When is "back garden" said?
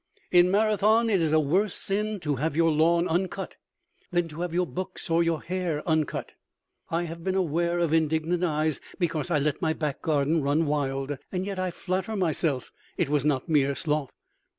9.73-10.41